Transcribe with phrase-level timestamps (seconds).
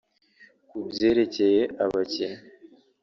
[0.69, 2.39] Ku byerekeye abakinnyi